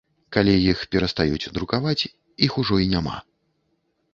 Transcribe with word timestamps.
Калі 0.37 0.53
іх 0.71 0.79
перастаюць 0.95 1.51
друкаваць, 1.57 2.03
іх 2.49 2.59
ужо 2.63 2.75
і 2.85 2.91
няма. 2.95 3.15